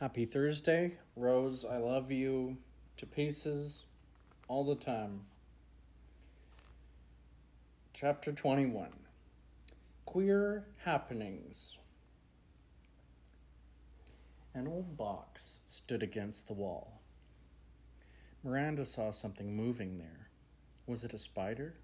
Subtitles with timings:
[0.00, 1.66] Happy Thursday, Rose.
[1.66, 2.56] I love you
[2.96, 3.84] to pieces
[4.48, 5.20] all the time.
[7.92, 8.88] Chapter 21
[10.06, 11.76] Queer Happenings.
[14.54, 17.02] An old box stood against the wall.
[18.42, 20.30] Miranda saw something moving there.
[20.86, 21.74] Was it a spider?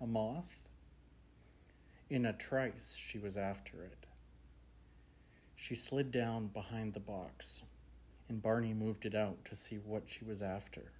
[0.00, 0.66] A moth?
[2.08, 4.06] In a trice, she was after it.
[5.62, 7.62] She slid down behind the box,
[8.30, 10.90] and Barney moved it out to see what she was after.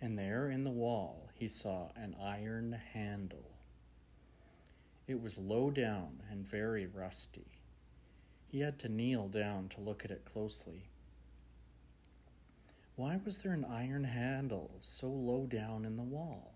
[0.00, 3.50] And there in the wall he saw an iron handle.
[5.08, 7.58] It was low down and very rusty.
[8.46, 10.84] He had to kneel down to look at it closely.
[12.94, 16.54] Why was there an iron handle so low down in the wall?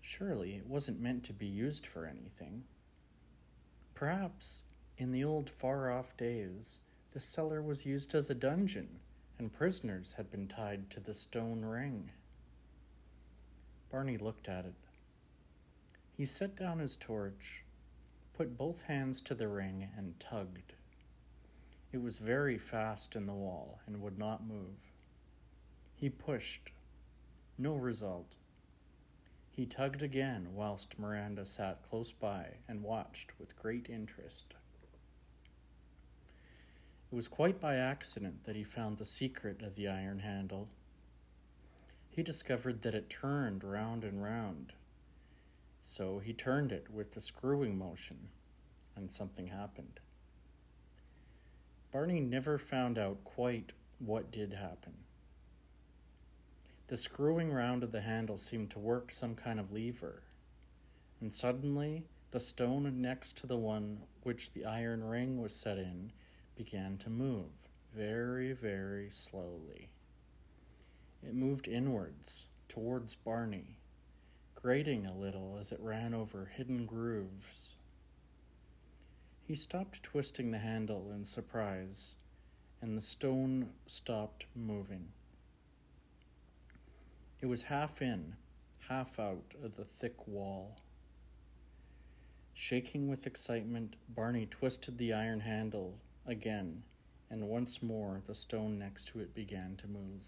[0.00, 2.64] Surely it wasn't meant to be used for anything.
[3.94, 4.62] Perhaps
[4.98, 6.80] in the old far off days,
[7.12, 9.00] the cellar was used as a dungeon,
[9.38, 12.10] and prisoners had been tied to the stone ring.
[13.90, 14.74] Barney looked at it.
[16.16, 17.64] He set down his torch,
[18.34, 20.72] put both hands to the ring, and tugged.
[21.92, 24.90] It was very fast in the wall and would not move.
[25.94, 26.70] He pushed.
[27.58, 28.34] No result.
[29.50, 34.54] He tugged again whilst Miranda sat close by and watched with great interest.
[37.10, 40.68] It was quite by accident that he found the secret of the iron handle.
[42.10, 44.72] He discovered that it turned round and round.
[45.80, 48.30] So he turned it with the screwing motion,
[48.96, 50.00] and something happened.
[51.92, 54.94] Barney never found out quite what did happen.
[56.88, 60.22] The screwing round of the handle seemed to work some kind of lever,
[61.20, 66.10] and suddenly the stone next to the one which the iron ring was set in
[66.56, 69.90] began to move very, very slowly.
[71.22, 73.78] It moved inwards, towards Barney,
[74.54, 77.76] grating a little as it ran over hidden grooves.
[79.46, 82.14] He stopped twisting the handle in surprise,
[82.80, 85.08] and the stone stopped moving.
[87.40, 88.34] It was half in,
[88.88, 90.78] half out of the thick wall.
[92.54, 96.82] Shaking with excitement, Barney twisted the iron handle again,
[97.30, 100.24] and once more the stone next to it began to move.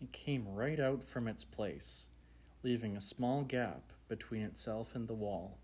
[0.00, 2.08] It came right out from its place,
[2.62, 5.58] leaving a small gap between itself and the wall.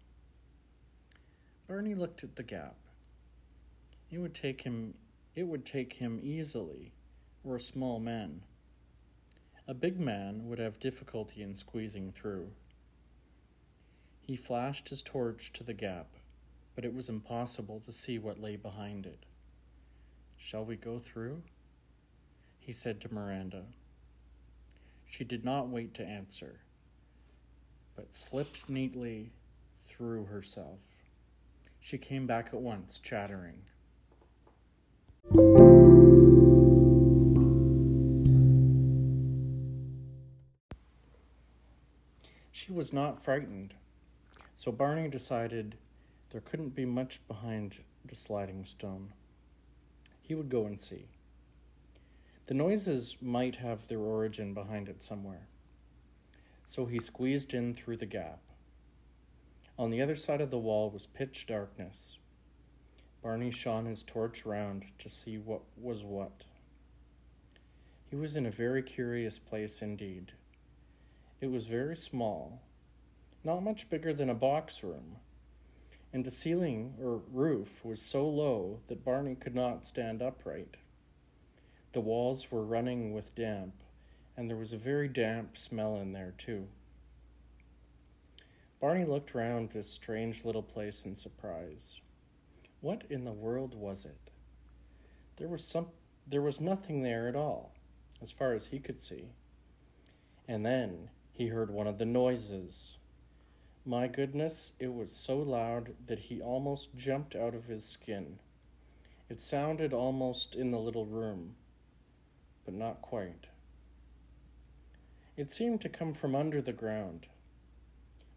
[1.68, 2.76] Barney looked at the gap.
[4.10, 4.94] It would take him
[5.34, 6.92] it would take him easily,
[7.44, 8.40] or a small man.
[9.68, 12.52] A big man would have difficulty in squeezing through.
[14.22, 16.15] He flashed his torch to the gap
[16.76, 19.24] but it was impossible to see what lay behind it.
[20.36, 21.42] Shall we go through?
[22.58, 23.64] He said to Miranda.
[25.08, 26.60] She did not wait to answer,
[27.96, 29.32] but slipped neatly
[29.80, 30.98] through herself.
[31.80, 33.62] She came back at once, chattering.
[42.52, 43.74] She was not frightened,
[44.54, 45.76] so Barney decided
[46.36, 49.10] there couldn't be much behind the sliding stone.
[50.20, 51.08] He would go and see.
[52.44, 55.48] The noises might have their origin behind it somewhere.
[56.66, 58.42] So he squeezed in through the gap.
[59.78, 62.18] On the other side of the wall was pitch darkness.
[63.22, 66.44] Barney shone his torch round to see what was what.
[68.10, 70.32] He was in a very curious place indeed.
[71.40, 72.60] It was very small,
[73.42, 75.16] not much bigger than a box room,
[76.16, 80.78] and the ceiling or roof was so low that Barney could not stand upright.
[81.92, 83.74] The walls were running with damp,
[84.34, 86.68] and there was a very damp smell in there, too.
[88.80, 92.00] Barney looked round this strange little place in surprise.
[92.80, 94.30] What in the world was it?
[95.36, 95.88] There was some
[96.26, 97.74] there was nothing there at all,
[98.22, 99.32] as far as he could see.
[100.48, 102.95] And then he heard one of the noises.
[103.88, 108.40] My goodness, it was so loud that he almost jumped out of his skin.
[109.28, 111.54] It sounded almost in the little room,
[112.64, 113.46] but not quite.
[115.36, 117.28] It seemed to come from under the ground.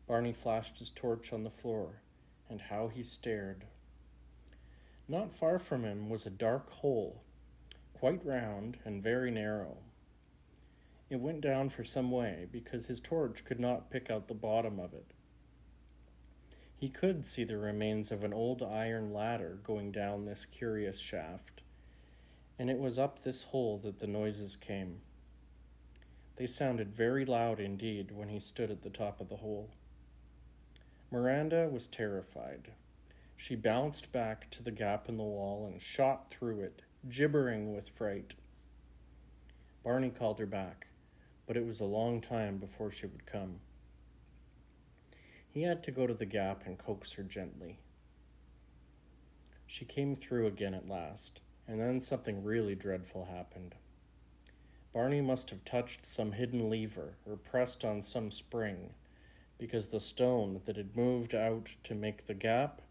[0.08, 2.04] Barney flashed his torch on the floor,
[2.48, 3.66] and how he stared.
[5.08, 7.24] Not far from him was a dark hole,
[7.94, 9.78] quite round and very narrow.
[11.10, 14.80] It went down for some way because his torch could not pick out the bottom
[14.80, 15.08] of it.
[16.80, 21.62] He could see the remains of an old iron ladder going down this curious shaft,
[22.58, 25.02] and it was up this hole that the noises came.
[26.38, 29.72] They sounded very loud indeed when he stood at the top of the hole.
[31.12, 32.72] Miranda was terrified.
[33.36, 37.90] She bounced back to the gap in the wall and shot through it, gibbering with
[37.90, 38.36] fright.
[39.84, 40.88] Barney called her back,
[41.46, 43.60] but it was a long time before she would come.
[45.52, 47.80] He had to go to the gap and coax her gently.
[49.66, 53.76] She came through again at last, and then something really dreadful happened.
[54.94, 58.92] Barney must have touched some hidden lever or pressed on some spring,
[59.58, 62.82] because the stone that had moved out to make the gap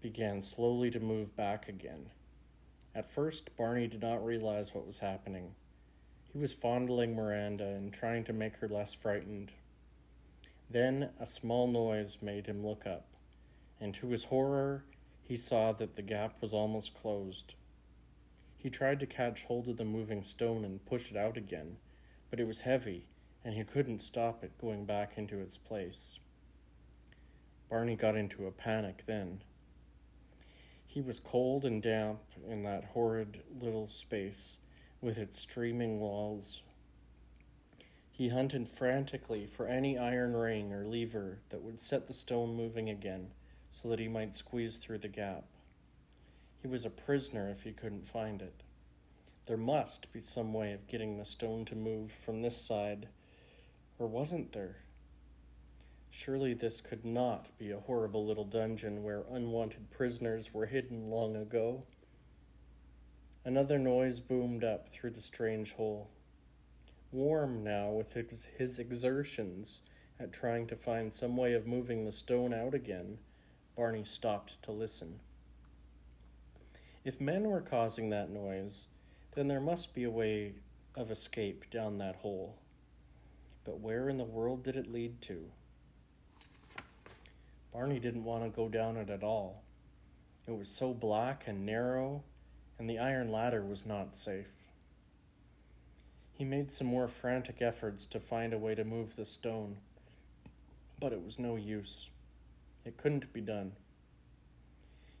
[0.00, 2.10] began slowly to move back again.
[2.94, 5.54] At first, Barney did not realize what was happening.
[6.32, 9.52] He was fondling Miranda and trying to make her less frightened.
[10.70, 13.06] Then a small noise made him look up,
[13.80, 14.84] and to his horror,
[15.20, 17.54] he saw that the gap was almost closed.
[18.56, 21.78] He tried to catch hold of the moving stone and push it out again,
[22.30, 23.06] but it was heavy,
[23.44, 26.20] and he couldn't stop it going back into its place.
[27.68, 29.42] Barney got into a panic then.
[30.86, 34.58] He was cold and damp in that horrid little space
[35.00, 36.62] with its streaming walls
[38.20, 42.90] he hunted frantically for any iron ring or lever that would set the stone moving
[42.90, 43.26] again
[43.70, 45.44] so that he might squeeze through the gap.
[46.60, 48.62] He was a prisoner if he couldn't find it.
[49.46, 53.08] There must be some way of getting the stone to move from this side,
[53.98, 54.76] or wasn't there?
[56.10, 61.36] Surely this could not be a horrible little dungeon where unwanted prisoners were hidden long
[61.36, 61.84] ago.
[63.46, 66.10] Another noise boomed up through the strange hole
[67.12, 69.82] warm now with his, his exertions
[70.18, 73.18] at trying to find some way of moving the stone out again,
[73.76, 75.18] Barney stopped to listen.
[77.04, 78.88] If men were causing that noise,
[79.34, 80.54] then there must be a way
[80.94, 82.56] of escape down that hole.
[83.64, 85.50] But where in the world did it lead to?
[87.72, 89.62] Barney didn't want to go down it at all.
[90.46, 92.22] It was so black and narrow,
[92.78, 94.69] and the iron ladder was not safe.
[96.40, 99.76] He made some more frantic efforts to find a way to move the stone,
[100.98, 102.08] but it was no use.
[102.86, 103.72] It couldn't be done.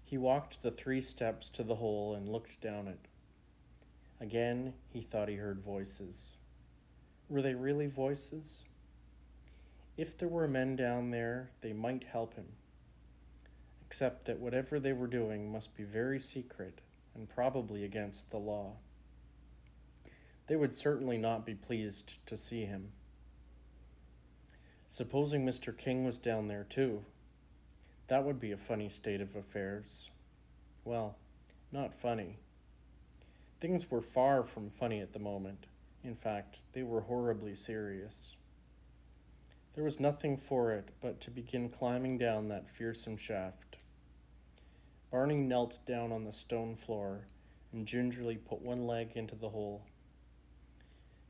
[0.06, 2.98] He walked the three steps to the hole and looked down it.
[4.22, 6.32] Again, he thought he heard voices.
[7.28, 8.64] Were they really voices?
[9.98, 12.48] If there were men down there, they might help him.
[13.86, 16.80] Except that whatever they were doing must be very secret
[17.14, 18.72] and probably against the law.
[20.50, 22.90] They would certainly not be pleased to see him.
[24.88, 25.78] Supposing Mr.
[25.78, 27.04] King was down there too.
[28.08, 30.10] That would be a funny state of affairs.
[30.84, 31.16] Well,
[31.70, 32.40] not funny.
[33.60, 35.66] Things were far from funny at the moment.
[36.02, 38.34] In fact, they were horribly serious.
[39.76, 43.76] There was nothing for it but to begin climbing down that fearsome shaft.
[45.12, 47.20] Barney knelt down on the stone floor
[47.72, 49.86] and gingerly put one leg into the hole.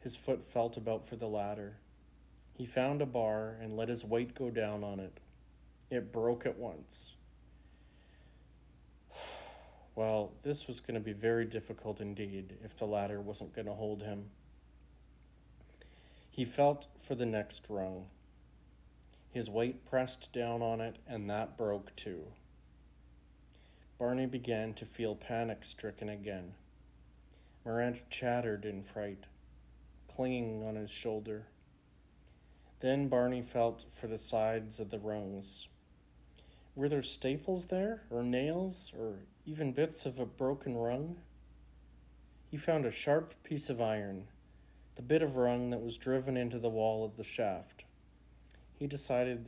[0.00, 1.76] His foot felt about for the ladder.
[2.54, 5.20] He found a bar and let his weight go down on it.
[5.90, 7.14] It broke at once.
[9.96, 13.74] Well, this was going to be very difficult indeed if the ladder wasn't going to
[13.74, 14.30] hold him.
[16.30, 18.06] He felt for the next rung.
[19.30, 22.22] His weight pressed down on it, and that broke too.
[23.98, 26.54] Barney began to feel panic stricken again.
[27.66, 29.24] Miranda chattered in fright
[30.14, 31.46] clinging on his shoulder.
[32.80, 35.68] Then Barney felt for the sides of the rungs.
[36.74, 41.16] Were there staples there, or nails, or even bits of a broken rung?
[42.50, 44.24] He found a sharp piece of iron,
[44.96, 47.84] the bit of rung that was driven into the wall of the shaft.
[48.78, 49.46] He decided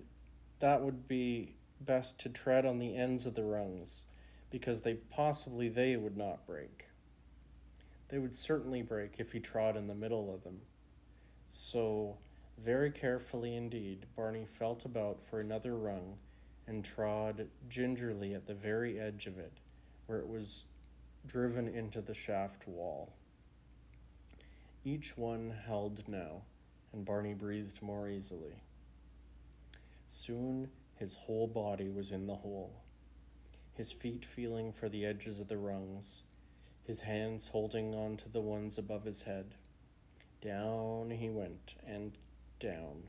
[0.60, 4.04] that would be best to tread on the ends of the rungs,
[4.50, 6.84] because they possibly they would not break.
[8.12, 10.60] They would certainly break if he trod in the middle of them.
[11.48, 12.18] So,
[12.58, 16.18] very carefully indeed, Barney felt about for another rung
[16.66, 19.54] and trod gingerly at the very edge of it,
[20.04, 20.64] where it was
[21.26, 23.14] driven into the shaft wall.
[24.84, 26.42] Each one held now,
[26.92, 28.56] and Barney breathed more easily.
[30.06, 32.74] Soon his whole body was in the hole,
[33.72, 36.24] his feet feeling for the edges of the rungs,
[36.84, 39.54] his hands holding on to the ones above his head.
[40.40, 42.12] Down he went and
[42.58, 43.04] down.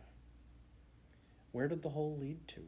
[1.51, 2.61] Where did the hole lead to?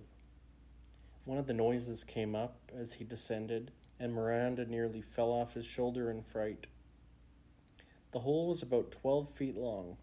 [1.26, 5.66] One of the noises came up as he descended, and Miranda nearly fell off his
[5.66, 6.68] shoulder in fright.
[8.12, 9.98] The hole was about twelve feet long.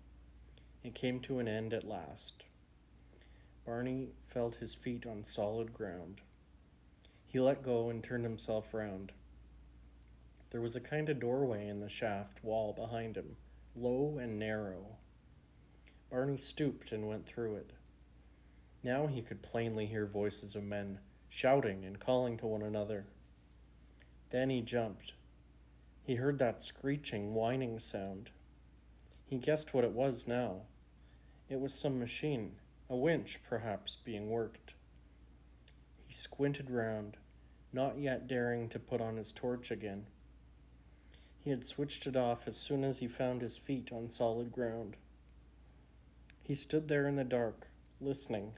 [0.83, 2.43] It came to an end at last.
[3.65, 6.21] Barney felt his feet on solid ground.
[7.25, 9.13] He let go and turned himself round.
[10.53, 13.37] There was a kind of doorway in the shaft wall behind him,
[13.75, 14.99] low and narrow.
[16.11, 17.73] Barney stooped and went through it.
[18.83, 23.07] Now he could plainly hear voices of men shouting and calling to one another.
[24.29, 25.15] Then he jumped.
[26.03, 28.29] He heard that screeching, whining sound.
[29.25, 30.65] He guessed what it was now.
[31.49, 32.57] It was some machine,
[32.91, 34.75] a winch perhaps, being worked.
[36.07, 37.17] He squinted round,
[37.73, 40.05] not yet daring to put on his torch again.
[41.45, 44.97] He had switched it off as soon as he found his feet on solid ground.
[46.45, 47.67] He stood there in the dark,
[48.01, 48.53] listening,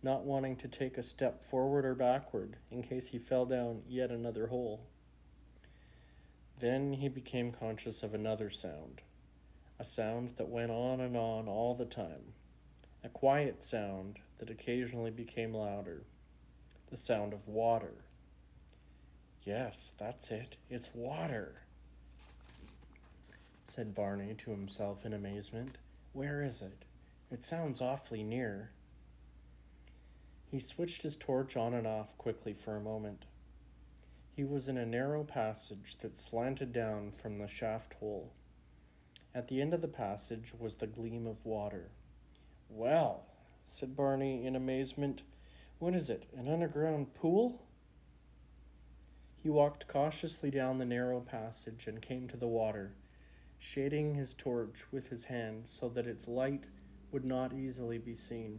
[0.00, 4.12] not wanting to take a step forward or backward in case he fell down yet
[4.12, 4.86] another hole.
[6.60, 9.00] Then he became conscious of another sound,
[9.80, 12.34] a sound that went on and on all the time,
[13.02, 16.04] a quiet sound that occasionally became louder,
[16.90, 18.04] the sound of water.
[19.42, 21.62] Yes, that's it, it's water
[23.70, 25.78] said Barney to himself in amazement.
[26.12, 26.84] Where is it?
[27.30, 28.72] It sounds awfully near.
[30.50, 33.26] He switched his torch on and off quickly for a moment.
[34.34, 38.32] He was in a narrow passage that slanted down from the shaft hole.
[39.32, 41.92] At the end of the passage was the gleam of water.
[42.68, 43.22] Well,
[43.64, 45.22] said Barney in amazement,
[45.78, 47.62] what is it, an underground pool?
[49.40, 52.94] He walked cautiously down the narrow passage and came to the water
[53.60, 56.64] shading his torch with his hand so that its light
[57.12, 58.58] would not easily be seen.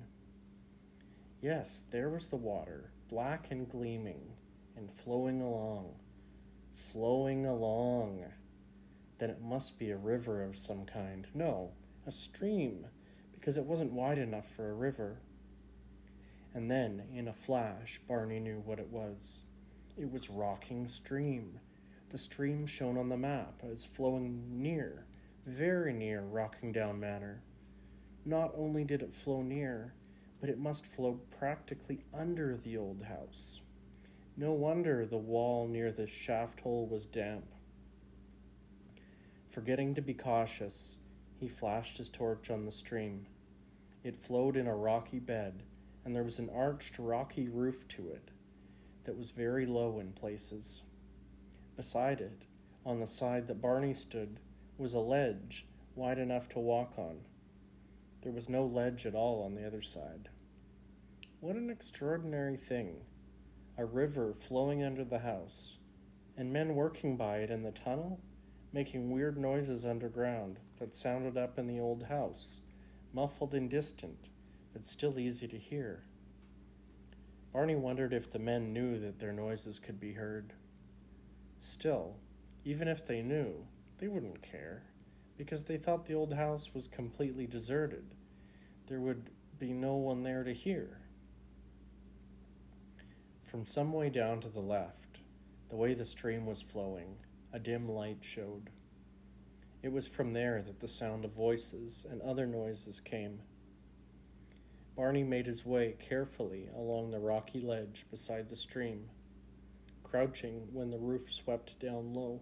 [1.41, 4.21] Yes, there was the water, black and gleaming,
[4.77, 5.95] and flowing along,
[6.71, 8.25] flowing along.
[9.17, 11.25] Then it must be a river of some kind.
[11.33, 11.71] No,
[12.05, 12.85] a stream,
[13.33, 15.17] because it wasn't wide enough for a river.
[16.53, 19.41] And then, in a flash, Barney knew what it was.
[19.97, 21.59] It was Rocking Stream
[22.11, 25.05] the stream shown on the map as flowing near,
[25.45, 27.41] very near Rockingdown Manor.
[28.25, 29.93] Not only did it flow near,
[30.41, 33.61] but it must flow practically under the old house.
[34.35, 37.45] No wonder the wall near the shaft hole was damp.
[39.47, 40.97] Forgetting to be cautious,
[41.39, 43.25] he flashed his torch on the stream.
[44.03, 45.63] It flowed in a rocky bed,
[46.03, 48.31] and there was an arched rocky roof to it
[49.03, 50.81] that was very low in places.
[51.75, 52.43] Beside it,
[52.85, 54.39] on the side that Barney stood,
[54.77, 57.21] was a ledge wide enough to walk on.
[58.21, 60.29] There was no ledge at all on the other side.
[61.39, 63.01] What an extraordinary thing!
[63.77, 65.77] A river flowing under the house,
[66.37, 68.19] and men working by it in the tunnel,
[68.73, 72.61] making weird noises underground that sounded up in the old house,
[73.13, 74.29] muffled and distant,
[74.73, 76.03] but still easy to hear.
[77.51, 80.53] Barney wondered if the men knew that their noises could be heard.
[81.61, 82.15] Still,
[82.65, 83.53] even if they knew,
[83.99, 84.81] they wouldn't care,
[85.37, 88.15] because they thought the old house was completely deserted.
[88.87, 90.97] There would be no one there to hear.
[93.41, 95.19] From some way down to the left,
[95.69, 97.15] the way the stream was flowing,
[97.53, 98.71] a dim light showed.
[99.83, 103.39] It was from there that the sound of voices and other noises came.
[104.95, 109.07] Barney made his way carefully along the rocky ledge beside the stream
[110.11, 112.41] crouching when the roof swept down low.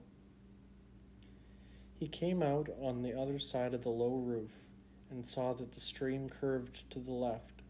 [2.00, 4.72] He came out on the other side of the low roof
[5.12, 7.62] and saw that the stream curved to the left.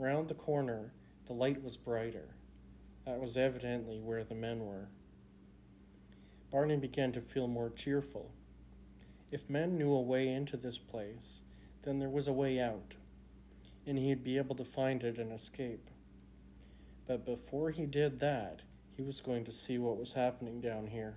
[0.00, 0.92] Round the corner,
[1.26, 2.34] the light was brighter.
[3.06, 4.88] That was evidently where the men were.
[6.50, 8.32] Barney began to feel more cheerful.
[9.30, 11.42] If men knew a way into this place,
[11.82, 12.94] then there was a way out,
[13.86, 15.88] and he'd be able to find it and escape.
[17.06, 18.62] But before he did that,
[18.98, 21.14] he was going to see what was happening down here.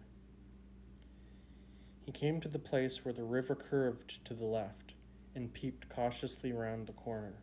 [2.06, 4.94] He came to the place where the river curved to the left
[5.34, 7.42] and peeped cautiously round the corner.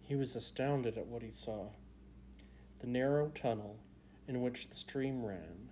[0.00, 1.66] He was astounded at what he saw.
[2.80, 3.76] The narrow tunnel
[4.26, 5.68] in which the stream ran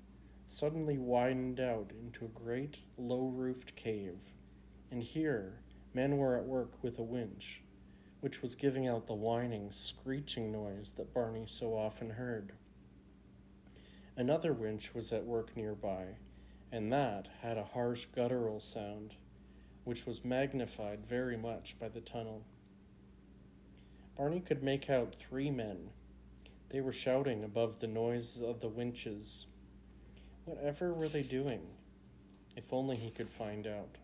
[0.47, 4.23] suddenly widened out into a great low roofed cave,
[4.90, 5.61] and here
[5.95, 7.62] men were at work with a winch,
[8.21, 12.52] which was giving out the whining, screeching noise that Barney so often heard.
[14.16, 16.04] Another winch was at work nearby,
[16.71, 19.14] and that had a harsh guttural sound,
[19.83, 22.44] which was magnified very much by the tunnel.
[24.16, 25.90] Barney could make out three men.
[26.68, 29.47] They were shouting above the noise of the winches.
[30.44, 31.62] Whatever were they doing?
[32.56, 33.97] If only he could find out.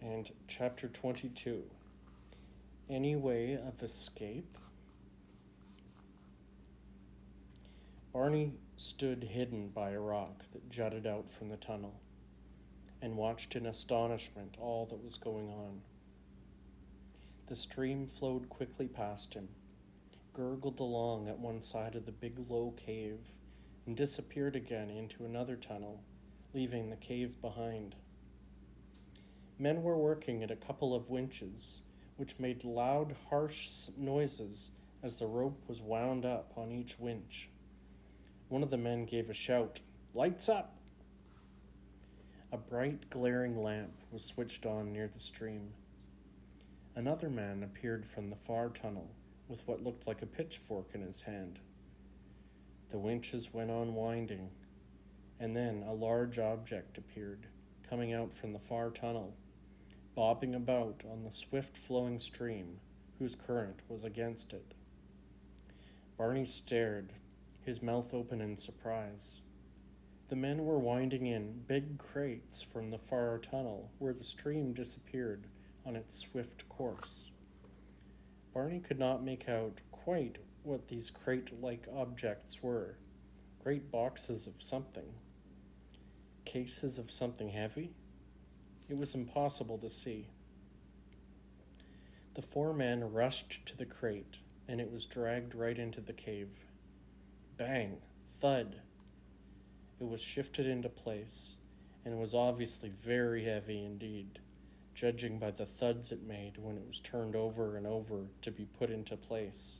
[0.00, 1.64] And chapter 22
[2.88, 4.56] Any way of escape?
[8.12, 11.94] Barney stood hidden by a rock that jutted out from the tunnel
[13.00, 15.80] and watched in astonishment all that was going on.
[17.46, 19.48] The stream flowed quickly past him,
[20.34, 23.20] gurgled along at one side of the big low cave,
[23.86, 26.02] and disappeared again into another tunnel,
[26.52, 27.94] leaving the cave behind.
[29.58, 31.80] Men were working at a couple of winches,
[32.18, 34.70] which made loud, harsh noises
[35.02, 37.48] as the rope was wound up on each winch.
[38.52, 39.80] One of the men gave a shout,
[40.12, 40.76] Lights up!
[42.52, 45.72] A bright, glaring lamp was switched on near the stream.
[46.94, 49.08] Another man appeared from the far tunnel
[49.48, 51.60] with what looked like a pitchfork in his hand.
[52.90, 54.50] The winches went on winding,
[55.40, 57.46] and then a large object appeared,
[57.88, 59.32] coming out from the far tunnel,
[60.14, 62.80] bobbing about on the swift flowing stream
[63.18, 64.74] whose current was against it.
[66.18, 67.14] Barney stared,
[67.64, 69.40] his mouth open in surprise.
[70.28, 75.46] The men were winding in big crates from the far tunnel where the stream disappeared
[75.84, 77.30] on its swift course.
[78.54, 82.96] Barney could not make out quite what these crate like objects were
[83.62, 85.14] great boxes of something.
[86.44, 87.92] Cases of something heavy?
[88.88, 90.26] It was impossible to see.
[92.34, 96.64] The four men rushed to the crate, and it was dragged right into the cave.
[97.56, 97.98] Bang!
[98.40, 98.76] Thud!
[100.00, 101.56] It was shifted into place,
[102.04, 104.40] and was obviously very heavy indeed,
[104.94, 108.64] judging by the thuds it made when it was turned over and over to be
[108.64, 109.78] put into place.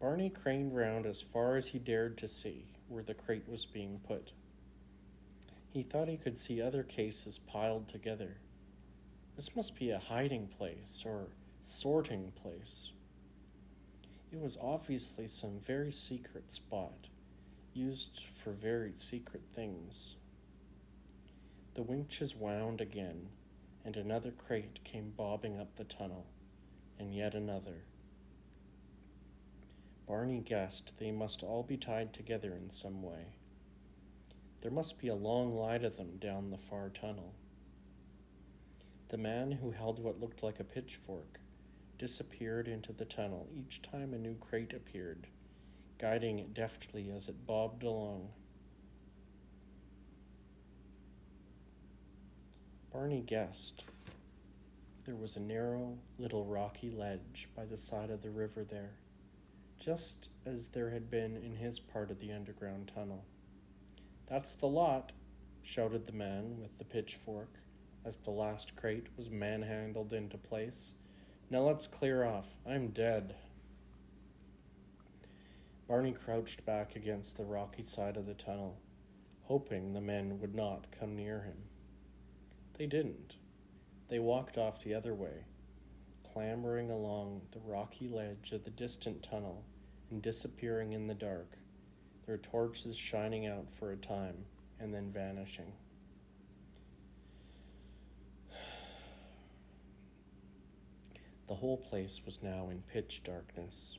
[0.00, 4.00] Barney craned round as far as he dared to see where the crate was being
[4.06, 4.32] put.
[5.70, 8.38] He thought he could see other cases piled together.
[9.36, 11.28] This must be a hiding place or
[11.60, 12.90] sorting place.
[14.30, 17.08] It was obviously some very secret spot,
[17.72, 20.16] used for very secret things.
[21.74, 23.28] The winches wound again,
[23.86, 26.26] and another crate came bobbing up the tunnel,
[26.98, 27.84] and yet another.
[30.06, 33.36] Barney guessed they must all be tied together in some way.
[34.60, 37.32] There must be a long line of them down the far tunnel.
[39.08, 41.40] The man who held what looked like a pitchfork
[41.98, 45.26] disappeared into the tunnel each time a new crate appeared,
[45.98, 48.28] guiding it deftly as it bobbed along.
[52.92, 53.84] Barney guessed
[55.04, 58.92] there was a narrow little rocky ledge by the side of the river there
[59.78, 63.24] just as there had been in his part of the underground tunnel.
[64.26, 65.12] That's the lot,
[65.62, 67.48] shouted the man with the pitchfork
[68.04, 70.94] as the last crate was manhandled into place.
[71.50, 72.54] Now let's clear off.
[72.68, 73.34] I'm dead.
[75.88, 78.78] Barney crouched back against the rocky side of the tunnel,
[79.44, 81.56] hoping the men would not come near him.
[82.76, 83.36] They didn't.
[84.08, 85.46] They walked off the other way,
[86.34, 89.64] clambering along the rocky ledge of the distant tunnel
[90.10, 91.56] and disappearing in the dark,
[92.26, 94.44] their torches shining out for a time
[94.78, 95.72] and then vanishing.
[101.48, 103.98] The whole place was now in pitch darkness.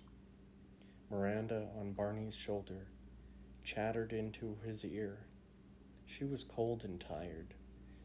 [1.09, 2.85] Miranda, on Barney's shoulder,
[3.63, 5.17] chattered into his ear.
[6.05, 7.55] She was cold and tired.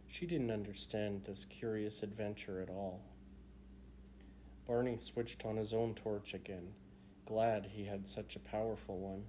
[0.08, 3.02] She didn't understand this curious adventure at all.
[4.66, 6.72] Barney switched on his own torch again,
[7.26, 9.24] glad he had such a powerful one.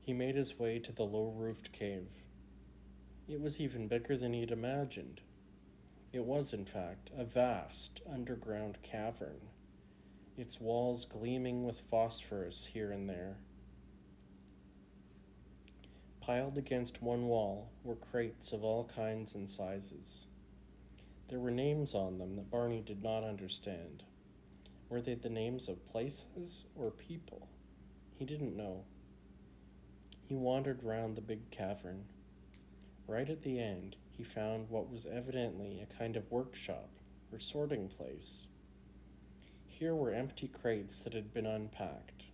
[0.00, 2.24] He made his way to the low roofed cave.
[3.28, 5.20] It was even bigger than he'd imagined.
[6.12, 9.40] It was, in fact, a vast underground cavern,
[10.36, 13.36] its walls gleaming with phosphorus here and there.
[16.20, 20.26] Piled against one wall were crates of all kinds and sizes.
[21.28, 24.02] There were names on them that Barney did not understand.
[24.88, 27.48] Were they the names of places or people?
[28.18, 28.84] He didn't know.
[30.28, 32.06] He wandered round the big cavern.
[33.06, 36.90] Right at the end, he found what was evidently a kind of workshop
[37.32, 38.44] or sorting place.
[39.66, 42.24] Here were empty crates that had been unpacked.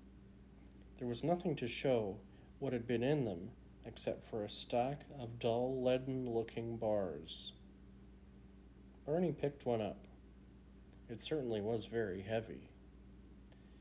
[0.98, 2.16] There was nothing to show
[2.58, 3.50] what had been in them
[3.84, 7.52] except for a stack of dull, leaden looking bars.
[9.06, 10.08] Barney picked one up.
[11.08, 12.68] It certainly was very heavy.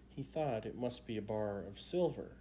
[0.09, 2.33] He thought it must be a bar of silver.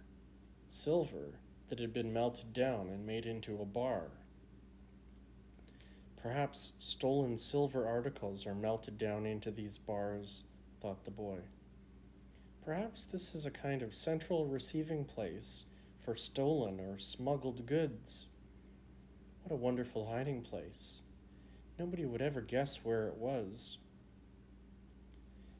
[0.69, 4.11] Silver that had been melted down and made into a bar.
[6.25, 10.41] Perhaps stolen silver articles are melted down into these bars,
[10.81, 11.37] thought the boy.
[12.65, 15.65] Perhaps this is a kind of central receiving place
[16.03, 18.25] for stolen or smuggled goods.
[19.43, 21.03] What a wonderful hiding place.
[21.77, 23.77] Nobody would ever guess where it was.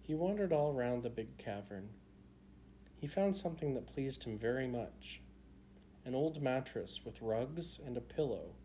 [0.02, 1.90] He wandered all round the big cavern.
[3.00, 5.22] He found something that pleased him very much
[6.06, 8.56] an old mattress with rugs and a pillow,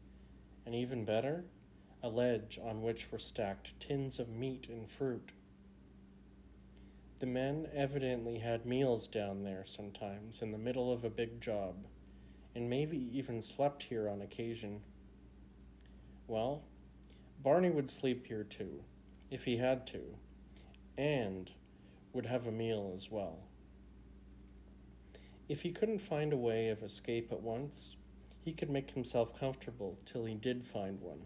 [0.65, 1.45] and even better,
[2.03, 5.33] a ledge on which were stacked tins of meat and fruit.
[7.19, 11.75] The men evidently had meals down there sometimes in the middle of a big job,
[12.55, 14.81] and maybe even slept here on occasion.
[16.27, 16.63] Well,
[17.43, 18.85] Barney would sleep here too,
[19.31, 20.01] if he had to,
[20.97, 21.51] and
[22.15, 23.41] would have a meal as well.
[25.49, 27.97] If he couldn't find a way of escape at once,
[28.43, 31.23] he could make himself comfortable till he did find one.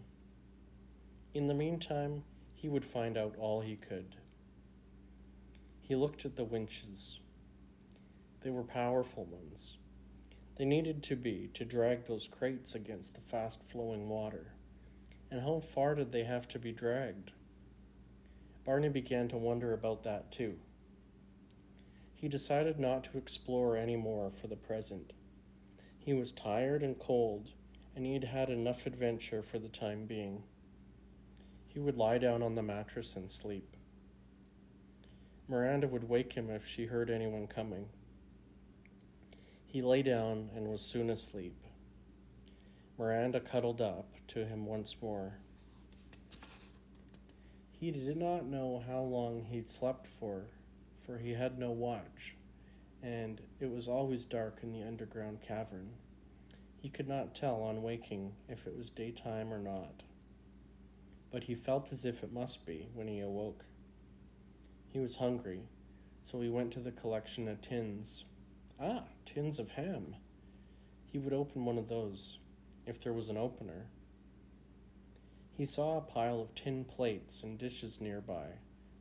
[1.35, 2.23] In the meantime,
[2.55, 4.15] he would find out all he could.
[5.81, 7.19] He looked at the winches.
[8.41, 9.77] They were powerful ones.
[10.57, 14.53] They needed to be to drag those crates against the fast flowing water.
[15.29, 17.33] And how far did they have to be dragged?
[18.65, 20.57] Barney began to wonder about that too
[22.25, 25.13] he decided not to explore any more for the present.
[25.99, 27.51] He was tired and cold,
[27.95, 30.41] and he'd had enough adventure for the time being.
[31.75, 33.75] He would lie down on the mattress and sleep.
[35.49, 37.89] Miranda would wake him if she heard anyone coming.
[39.67, 41.57] He lay down and was soon asleep.
[42.97, 45.33] Miranda cuddled up to him once more.
[47.73, 50.45] He did not know how long he'd slept for
[50.95, 52.35] for he had no watch,
[53.03, 55.89] and it was always dark in the underground cavern.
[56.81, 60.03] He could not tell on waking if it was daytime or not,
[61.35, 63.65] but he felt as if it must be when he awoke.
[64.87, 65.63] He was hungry,
[66.21, 68.23] so he went to the collection of tins.
[68.79, 70.15] Ah, tins of ham.
[71.11, 72.39] He would open one of those,
[72.85, 73.87] if there was an opener.
[75.57, 78.51] He saw a pile of tin plates and dishes nearby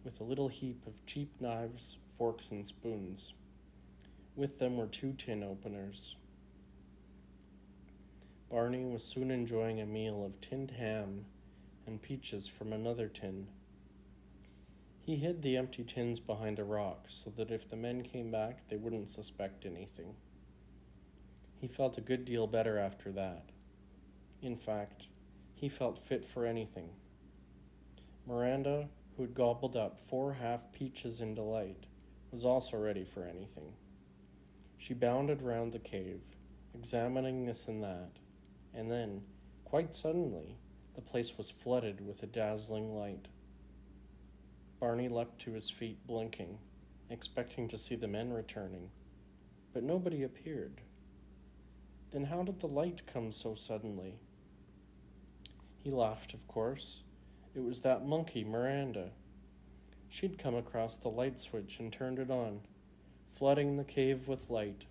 [0.03, 3.33] with a little heap of cheap knives, forks, and spoons.
[4.35, 6.16] With them were two tin openers.
[8.51, 11.27] Barney was soon enjoying a meal of tinned ham
[11.87, 13.49] and peaches from another tin.
[15.01, 18.68] He hid the empty tins behind a rock so that if the men came back,
[18.68, 20.14] they wouldn't suspect anything.
[21.61, 23.51] He felt a good deal better after that.
[24.42, 25.09] In fact,
[25.55, 26.90] he felt fit for anything.
[28.27, 31.87] Miranda who had gobbled up four half peaches in delight,
[32.33, 33.73] was also ready for anything.
[34.77, 36.31] She bounded round the cave,
[36.75, 38.11] examining this and that,
[38.75, 39.23] and then,
[39.64, 40.59] quite suddenly,
[40.95, 43.27] the place was flooded with a dazzling light.
[44.81, 46.59] Barney leapt to his feet, blinking,
[47.11, 48.91] expecting to see the men returning,
[49.73, 50.81] but nobody appeared.
[52.13, 54.15] Then how did the light come so suddenly?
[55.83, 57.03] He laughed, of course,
[57.55, 59.11] it was that monkey, Miranda.
[60.09, 62.61] She'd come across the light switch and turned it on,
[63.29, 64.85] flooding the cave with light.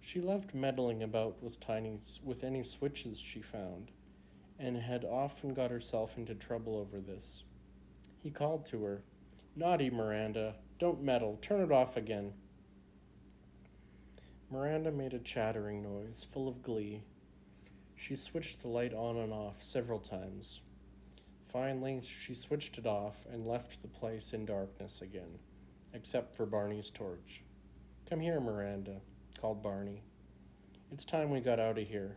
[0.00, 3.90] She loved meddling about with tiny with any switches she found,
[4.60, 7.44] and had often got herself into trouble over this.
[8.22, 9.02] He called to her,
[9.56, 12.34] Naughty Miranda, don't meddle, turn it off again.
[14.50, 17.02] Miranda made a chattering noise, full of glee.
[17.96, 20.60] She switched the light on and off several times.
[21.46, 25.38] Finally, she switched it off and left the place in darkness again,
[25.94, 27.42] except for Barney's torch.
[28.08, 29.00] Come here, Miranda,
[29.40, 30.02] called Barney.
[30.92, 32.16] It's time we got out of here.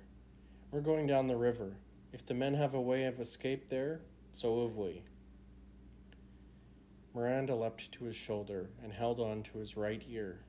[0.71, 1.77] We're going down the river.
[2.13, 5.01] If the men have a way of escape there, so have we.
[7.15, 10.41] Miranda leapt to his shoulder and held on to his right ear.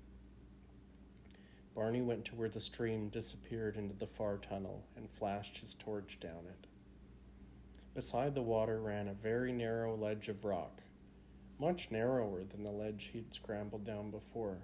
[1.75, 6.19] Barney went to where the stream disappeared into the far tunnel and flashed his torch
[6.21, 6.67] down it.
[7.95, 10.83] Beside the water ran a very narrow ledge of rock,
[11.59, 14.59] much narrower than the ledge he'd scrambled down before.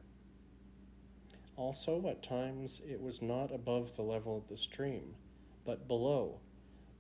[1.57, 5.15] Also, at times, it was not above the level of the stream,
[5.65, 6.41] but below,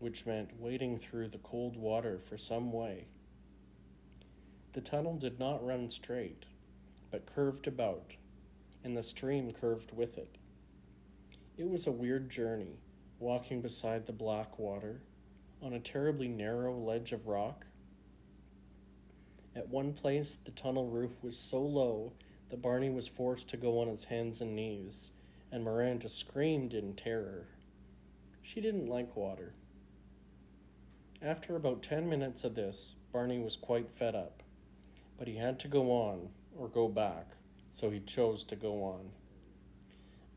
[0.01, 3.07] which meant wading through the cold water for some way.
[4.73, 6.47] The tunnel did not run straight,
[7.11, 8.15] but curved about,
[8.83, 10.37] and the stream curved with it.
[11.57, 12.79] It was a weird journey,
[13.19, 15.03] walking beside the black water
[15.63, 17.67] on a terribly narrow ledge of rock.
[19.55, 22.13] At one place, the tunnel roof was so low
[22.49, 25.11] that Barney was forced to go on his hands and knees,
[25.53, 27.49] and Miranda screamed in terror.
[28.43, 29.53] She didn't like water.
[31.23, 34.43] After about ten minutes of this, Barney was quite fed up,
[35.19, 37.27] but he had to go on or go back,
[37.71, 39.11] so he chose to go on.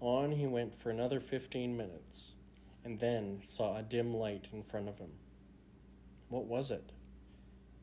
[0.01, 2.31] On he went for another fifteen minutes,
[2.83, 5.11] and then saw a dim light in front of him.
[6.27, 6.91] What was it?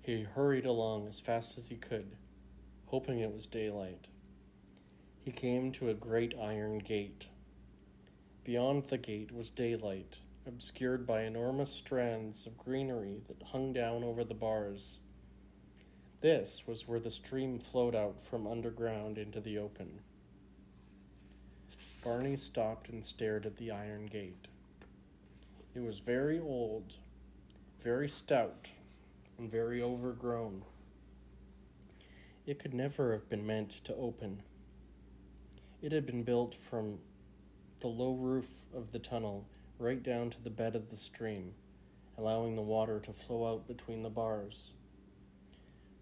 [0.03, 2.17] He hurried along as fast as he could,
[2.87, 4.09] hoping it was daylight.
[5.25, 7.29] He came to a great iron gate.
[8.45, 14.25] Beyond the gate was daylight, obscured by enormous strands of greenery that hung down over
[14.25, 14.99] the bars.
[16.21, 20.01] This was where the stream flowed out from underground into the open.
[22.05, 24.49] Barney stopped and stared at the iron gate.
[25.75, 26.95] It was very old,
[27.81, 28.71] very stout,
[29.39, 30.65] and very overgrown.
[32.47, 34.43] It could never have been meant to open.
[35.83, 36.99] It had been built from
[37.81, 39.47] the low roof of the tunnel
[39.81, 41.53] right down to the bed of the stream,
[42.19, 44.71] allowing the water to flow out between the bars.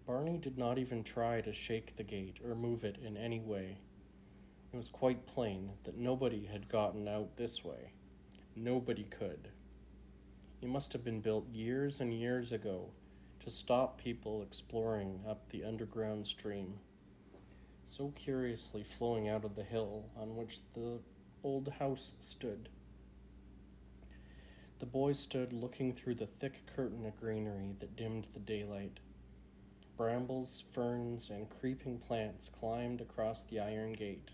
[0.05, 3.77] Barney did not even try to shake the gate or move it in any way.
[4.73, 7.93] It was quite plain that nobody had gotten out this way.
[8.55, 9.47] Nobody could.
[10.61, 12.89] It must have been built years and years ago
[13.39, 16.73] to stop people exploring up the underground stream
[17.89, 20.99] so curiously flowing out of the hill on which the
[21.43, 22.69] old house stood.
[24.79, 29.01] The boy stood looking through the thick curtain of greenery that dimmed the daylight.
[29.97, 34.29] Brambles, ferns, and creeping plants climbed across the iron gate.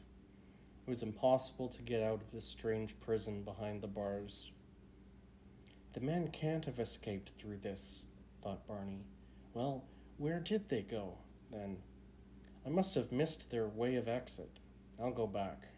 [0.86, 4.52] It was impossible to get out of this strange prison behind the bars.
[5.94, 8.04] The men can't have escaped through this,
[8.44, 9.04] thought Barney.
[9.56, 9.84] Well,
[10.18, 11.18] where did they go,
[11.52, 11.78] then?
[12.64, 14.60] I must have missed their way of exit.
[15.02, 15.70] I'll go back.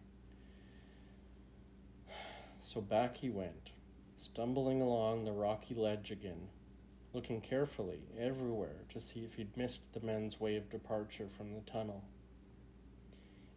[2.59, 3.69] So back he went,
[4.19, 6.49] stumbling along the rocky ledge again,
[7.13, 11.61] looking carefully everywhere to see if he'd missed the men's way of departure from the
[11.61, 12.03] tunnel.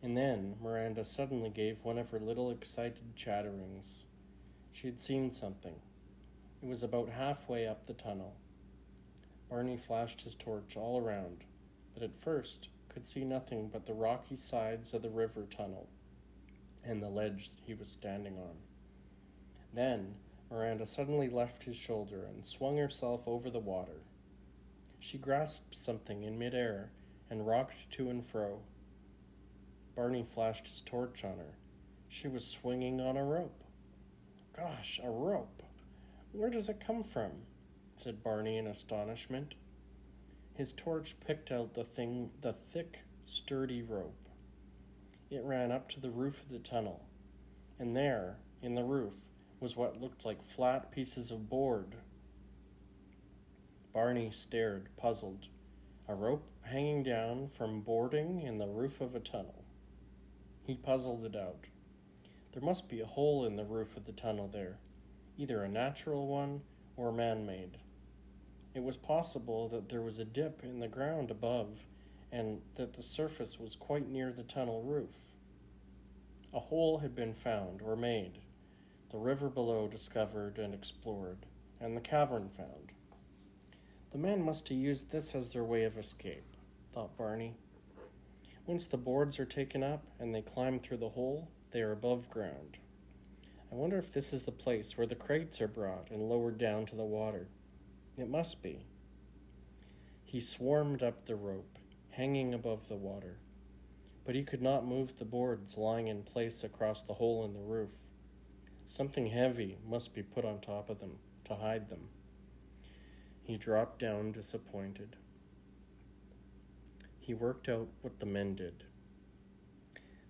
[0.02, 4.04] And then Miranda suddenly gave one of her little excited chatterings.
[4.72, 5.74] She had seen something.
[6.62, 8.36] It was about halfway up the tunnel.
[9.48, 11.44] Barney flashed his torch all around,
[11.94, 15.88] but at first could see nothing but the rocky sides of the river tunnel
[16.84, 18.56] and the ledge he was standing on.
[19.72, 20.14] Then
[20.50, 24.02] Miranda suddenly left his shoulder and swung herself over the water.
[24.98, 26.90] She grasped something in midair
[27.30, 28.60] and rocked to and fro.
[29.94, 31.54] Barney flashed his torch on her.
[32.08, 33.62] She was swinging on a rope.
[34.56, 35.62] Gosh, a rope!
[36.32, 37.30] Where does it come from?
[37.96, 39.54] said Barney in astonishment.
[40.54, 44.28] His torch picked out the thing the thick, sturdy rope.
[45.30, 47.04] It ran up to the roof of the tunnel,
[47.78, 49.14] and there, in the roof,
[49.60, 51.94] was what looked like flat pieces of board.
[53.92, 55.46] Barney stared, puzzled.
[56.08, 59.62] A rope hanging down from boarding in the roof of a tunnel.
[60.66, 61.66] He puzzled it out.
[62.52, 64.78] There must be a hole in the roof of the tunnel there,
[65.36, 66.62] either a natural one
[66.96, 67.78] or man made.
[68.74, 71.84] It was possible that there was a dip in the ground above
[72.32, 75.32] and that the surface was quite near the tunnel roof.
[76.54, 78.38] A hole had been found or made,
[79.10, 81.46] the river below discovered and explored,
[81.80, 82.92] and the cavern found.
[84.12, 86.56] The men must have used this as their way of escape,
[86.92, 87.54] thought Barney.
[88.66, 92.30] Once the boards are taken up and they climb through the hole, they are above
[92.30, 92.78] ground.
[93.72, 96.86] I wonder if this is the place where the crates are brought and lowered down
[96.86, 97.48] to the water.
[98.16, 98.86] It must be.
[100.24, 101.78] He swarmed up the rope,
[102.10, 103.38] hanging above the water,
[104.24, 107.60] but he could not move the boards lying in place across the hole in the
[107.60, 107.92] roof.
[108.90, 112.08] Something heavy must be put on top of them to hide them.
[113.44, 115.14] He dropped down disappointed.
[117.20, 118.82] He worked out what the men did.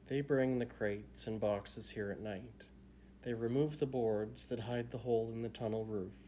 [0.09, 2.53] They bring the crates and boxes here at night.
[3.23, 6.19] They remove the boards that hide the hole in the tunnel roof.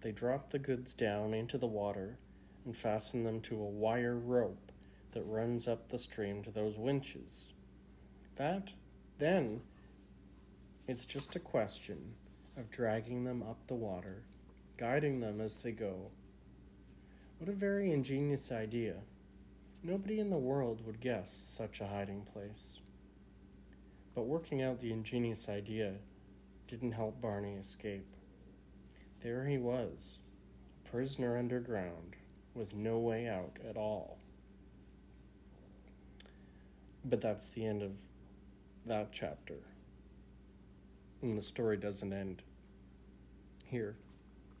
[0.00, 2.18] They drop the goods down into the water
[2.64, 4.72] and fasten them to a wire rope
[5.12, 7.52] that runs up the stream to those winches.
[8.34, 8.72] That,
[9.18, 9.60] then,
[10.88, 12.14] it's just a question
[12.56, 14.22] of dragging them up the water,
[14.76, 16.10] guiding them as they go.
[17.38, 18.94] What a very ingenious idea.
[19.82, 22.78] Nobody in the world would guess such a hiding place.
[24.14, 25.94] But working out the ingenious idea
[26.68, 28.06] didn't help Barney escape.
[29.22, 30.18] There he was,
[30.84, 32.14] a prisoner underground,
[32.54, 34.18] with no way out at all.
[37.04, 37.92] But that's the end of
[38.86, 39.58] that chapter.
[41.22, 42.42] And the story doesn't end
[43.64, 43.96] here.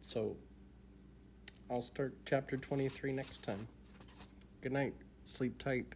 [0.00, 0.36] So
[1.70, 3.66] I'll start chapter 23 next time.
[4.62, 4.94] Good night.
[5.24, 5.86] Sleep tight.